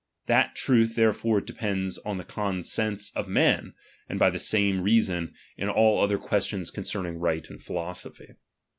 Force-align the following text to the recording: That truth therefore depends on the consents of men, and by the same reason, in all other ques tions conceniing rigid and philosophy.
That 0.25 0.55
truth 0.55 0.95
therefore 0.95 1.41
depends 1.41 1.99
on 1.99 2.17
the 2.17 2.23
consents 2.23 3.11
of 3.15 3.27
men, 3.27 3.75
and 4.09 4.17
by 4.17 4.31
the 4.31 4.39
same 4.39 4.81
reason, 4.81 5.35
in 5.57 5.69
all 5.69 5.99
other 6.01 6.17
ques 6.17 6.45
tions 6.47 6.71
conceniing 6.71 7.19
rigid 7.21 7.51
and 7.51 7.61
philosophy. 7.61 8.31